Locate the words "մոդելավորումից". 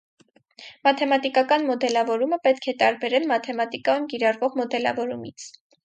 4.65-5.53